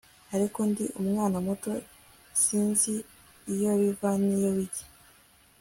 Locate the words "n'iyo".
4.23-4.49